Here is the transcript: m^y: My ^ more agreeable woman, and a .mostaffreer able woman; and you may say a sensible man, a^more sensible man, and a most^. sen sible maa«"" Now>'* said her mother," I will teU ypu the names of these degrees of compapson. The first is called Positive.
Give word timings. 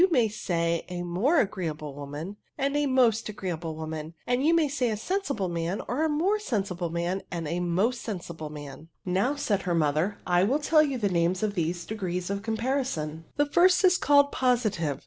m^y: 0.01 0.81
My 0.89 0.93
^ 0.97 1.03
more 1.05 1.39
agreeable 1.39 1.93
woman, 1.93 2.37
and 2.57 2.75
a 2.75 2.87
.mostaffreer 2.87 3.51
able 3.53 3.75
woman; 3.75 4.15
and 4.25 4.43
you 4.43 4.51
may 4.51 4.67
say 4.67 4.89
a 4.89 4.97
sensible 4.97 5.47
man, 5.47 5.77
a^more 5.81 6.41
sensible 6.41 6.89
man, 6.89 7.21
and 7.29 7.47
a 7.47 7.59
most^. 7.59 7.97
sen 7.97 8.17
sible 8.17 8.49
maa«"" 8.49 8.85
Now>'* 9.05 9.35
said 9.35 9.61
her 9.61 9.75
mother," 9.75 10.17
I 10.25 10.43
will 10.43 10.57
teU 10.57 10.77
ypu 10.97 10.99
the 11.01 11.09
names 11.09 11.43
of 11.43 11.53
these 11.53 11.85
degrees 11.85 12.31
of 12.31 12.41
compapson. 12.41 13.25
The 13.35 13.45
first 13.45 13.83
is 13.83 13.99
called 13.99 14.31
Positive. 14.31 14.97